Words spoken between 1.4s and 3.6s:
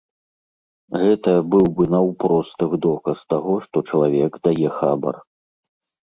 быў бы наўпроставы доказ таго,